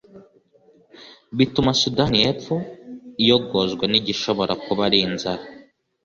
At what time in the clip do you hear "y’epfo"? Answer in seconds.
2.23-2.55